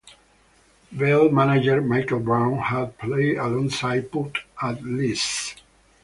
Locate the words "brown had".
2.21-2.97